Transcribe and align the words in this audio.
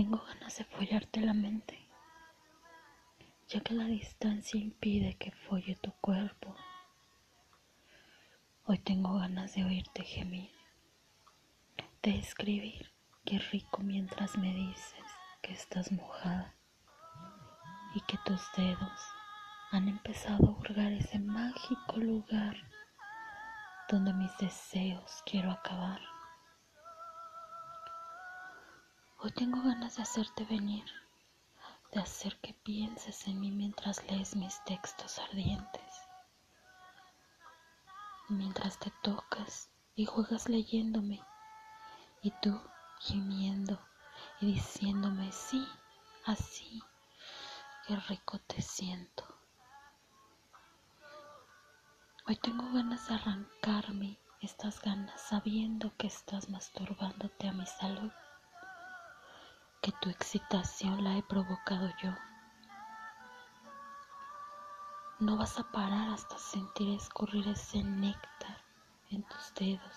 tengo 0.00 0.24
ganas 0.26 0.56
de 0.56 0.64
follarte 0.64 1.20
la 1.20 1.34
mente, 1.34 1.78
ya 3.48 3.60
que 3.60 3.74
la 3.74 3.84
distancia 3.84 4.58
impide 4.58 5.18
que 5.18 5.30
folle 5.30 5.76
tu 5.76 5.92
cuerpo. 6.00 6.56
Hoy 8.64 8.78
tengo 8.78 9.18
ganas 9.18 9.54
de 9.54 9.62
oírte 9.62 10.02
gemir, 10.02 10.50
de 12.02 12.16
escribir 12.16 12.90
qué 13.26 13.40
rico 13.52 13.82
mientras 13.82 14.38
me 14.38 14.54
dices 14.54 15.04
que 15.42 15.52
estás 15.52 15.92
mojada 15.92 16.54
y 17.94 18.00
que 18.00 18.16
tus 18.24 18.40
dedos 18.56 19.00
han 19.70 19.86
empezado 19.86 20.46
a 20.46 20.58
hurgar 20.58 20.92
ese 20.92 21.18
mágico 21.18 21.98
lugar 21.98 22.56
donde 23.90 24.14
mis 24.14 24.34
deseos 24.38 25.22
quiero 25.26 25.50
acabar. 25.50 26.00
Hoy 29.22 29.32
tengo 29.32 29.60
ganas 29.60 29.96
de 29.96 30.02
hacerte 30.02 30.46
venir, 30.46 30.86
de 31.92 32.00
hacer 32.00 32.40
que 32.40 32.54
pienses 32.54 33.26
en 33.26 33.38
mí 33.38 33.50
mientras 33.50 34.02
lees 34.10 34.34
mis 34.34 34.64
textos 34.64 35.18
ardientes, 35.18 35.92
mientras 38.30 38.78
te 38.78 38.90
tocas 39.02 39.68
y 39.94 40.06
juegas 40.06 40.48
leyéndome, 40.48 41.20
y 42.22 42.30
tú 42.40 42.58
gimiendo 42.98 43.78
y 44.40 44.54
diciéndome 44.54 45.30
sí, 45.32 45.68
así, 46.24 46.82
qué 47.86 47.96
rico 47.96 48.38
te 48.46 48.62
siento. 48.62 49.26
Hoy 52.26 52.36
tengo 52.36 52.72
ganas 52.72 53.06
de 53.06 53.16
arrancarme 53.16 54.18
estas 54.40 54.80
ganas 54.80 55.20
sabiendo 55.20 55.94
que 55.98 56.06
estás 56.06 56.48
masturbándote 56.48 57.48
a 57.48 57.52
mi 57.52 57.66
salud 57.66 58.10
que 59.80 59.92
tu 59.92 60.10
excitación 60.10 61.02
la 61.02 61.16
he 61.16 61.22
provocado 61.22 61.88
yo. 62.02 62.14
No 65.18 65.38
vas 65.38 65.58
a 65.58 65.70
parar 65.72 66.10
hasta 66.10 66.36
sentir 66.38 66.90
escurrir 66.90 67.48
ese 67.48 67.82
néctar 67.82 68.62
en 69.10 69.22
tus 69.22 69.54
dedos. 69.54 69.96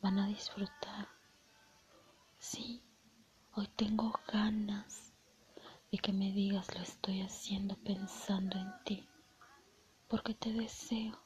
Van 0.00 0.18
a 0.18 0.26
disfrutar. 0.26 1.06
Sí, 2.38 2.82
hoy 3.54 3.68
tengo 3.76 4.18
ganas 4.32 5.12
de 5.90 5.98
que 5.98 6.12
me 6.12 6.32
digas 6.32 6.74
lo 6.74 6.80
estoy 6.80 7.20
haciendo 7.20 7.76
pensando 7.76 8.58
en 8.58 8.72
ti, 8.84 9.08
porque 10.08 10.32
te 10.34 10.50
deseo 10.50 11.18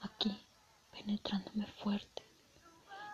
aquí, 0.00 0.38
penetrándome 0.92 1.66
fuerte 1.66 2.23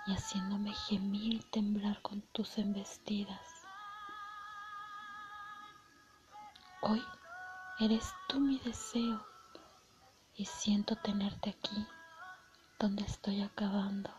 y 0.07 0.15
haciéndome 0.15 0.73
gemir 0.73 1.35
y 1.35 1.41
temblar 1.51 2.01
con 2.03 2.23
tus 2.33 2.59
embestidas. 2.59 3.67
Hoy 6.81 7.05
eres 7.79 8.15
tú 8.29 8.41
mi 8.41 8.59
deseo 8.59 9.25
y 10.35 10.47
siento 10.47 10.97
tenerte 10.97 11.51
aquí 11.51 11.87
donde 12.79 13.05
estoy 13.05 13.43
acabando. 13.43 14.11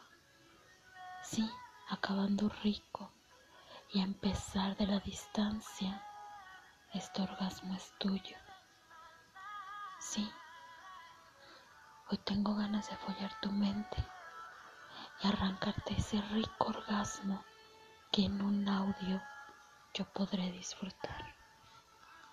Sí, 1.23 1.49
acabando 1.89 2.49
rico 2.63 3.11
y 3.91 4.01
a 4.01 4.03
empezar 4.03 4.77
de 4.77 4.88
la 4.88 4.99
distancia, 4.99 6.03
este 6.93 7.23
orgasmo 7.23 7.73
es 7.73 7.91
tuyo. 7.97 8.38
Sí, 9.99 10.29
hoy 12.09 12.17
tengo 12.19 12.55
ganas 12.55 12.89
de 12.89 12.95
follar 12.97 13.31
tu 13.41 13.51
mente 13.51 13.97
y 15.23 15.27
arrancarte 15.27 15.95
ese 15.97 16.22
rico 16.33 16.66
orgasmo 16.66 17.44
que 18.11 18.25
en 18.25 18.41
un 18.41 18.67
audio 18.67 19.22
yo 19.94 20.05
podré 20.13 20.52
disfrutar. 20.52 21.41